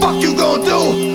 Fuck 0.00 0.22
you 0.22 0.34
gonna 0.34 0.64
do? 0.64 1.11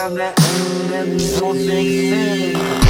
From 0.00 0.14
that 0.14 0.40
and 0.94 1.20
so 1.20 1.52
sexy 1.52 2.54
From 2.54 2.89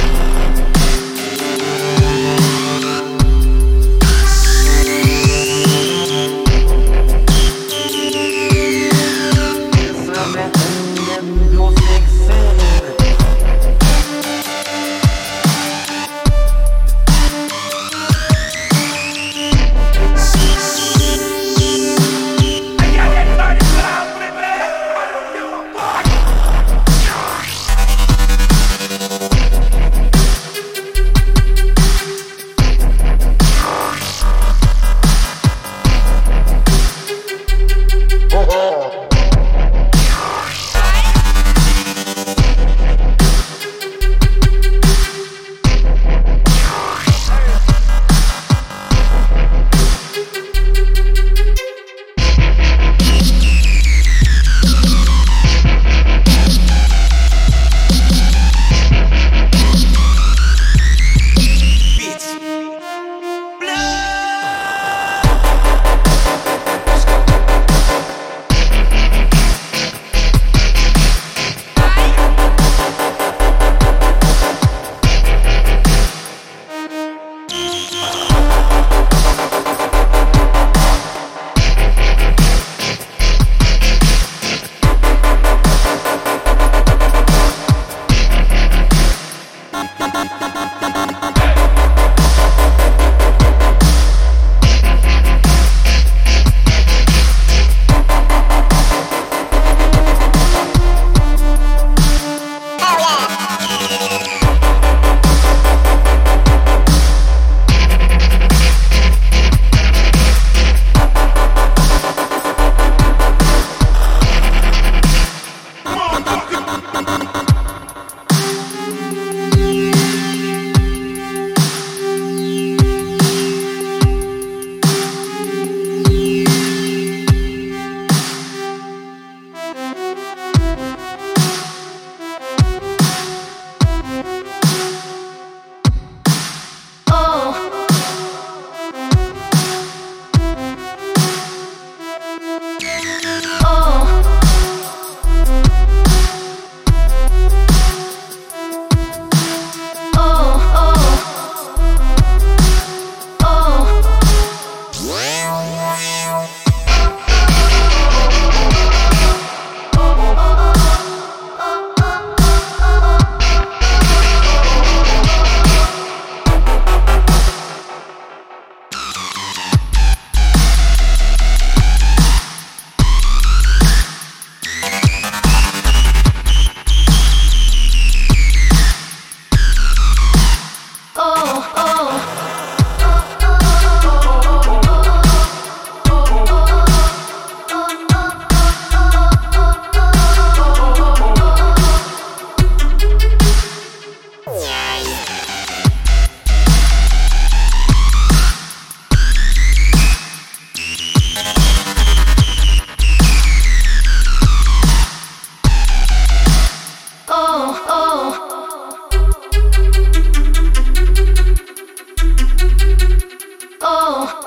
oh. 213.83 214.40